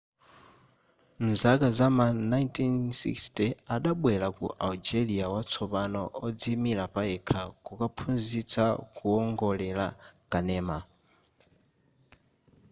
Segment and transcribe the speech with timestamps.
[1.23, 3.43] muzaka zam'ma 1960
[3.75, 9.87] adabwelera ku algeria watsopano odziimira payekha kukaphunzitsa kuwongolera
[10.31, 10.77] kanema